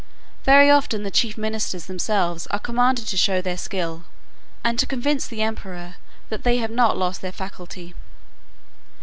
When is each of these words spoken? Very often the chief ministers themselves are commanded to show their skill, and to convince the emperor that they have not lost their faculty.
Very 0.45 0.67
often 0.71 1.03
the 1.03 1.11
chief 1.11 1.37
ministers 1.37 1.85
themselves 1.85 2.47
are 2.47 2.57
commanded 2.57 3.05
to 3.05 3.17
show 3.17 3.39
their 3.39 3.55
skill, 3.55 4.03
and 4.63 4.79
to 4.79 4.87
convince 4.87 5.27
the 5.27 5.43
emperor 5.43 5.97
that 6.29 6.43
they 6.43 6.57
have 6.57 6.71
not 6.71 6.97
lost 6.97 7.21
their 7.21 7.31
faculty. 7.31 7.93